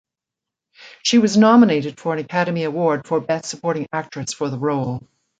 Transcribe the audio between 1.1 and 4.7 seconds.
was nominated for an Academy Award for Best Supporting Actress for the